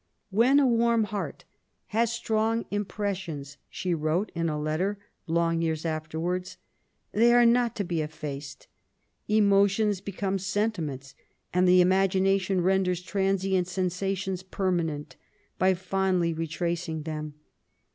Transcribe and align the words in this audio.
''When 0.41 0.59
a 0.59 0.65
warm 0.65 1.03
heart 1.03 1.45
has 1.89 2.11
strong 2.11 2.65
impressions/' 2.71 3.57
she 3.69 3.93
wrote 3.93 4.31
in 4.33 4.49
a 4.49 4.59
letter 4.59 4.97
long 5.27 5.61
years 5.61 5.85
after 5.85 6.17
wards^'' 6.17 6.57
they 7.11 7.31
are 7.35 7.45
not 7.45 7.75
to 7.75 7.83
be 7.83 8.01
effaced. 8.01 8.65
Emotions 9.27 10.01
become 10.01 10.39
sentiments: 10.39 11.13
and 11.53 11.67
the 11.67 11.81
imagination 11.81 12.61
renders 12.61 13.03
transient 13.03 13.67
sensations 13.67 14.41
permanent, 14.41 15.17
by 15.59 15.75
fondly 15.75 16.33
retracing 16.33 17.03
them. 17.03 17.35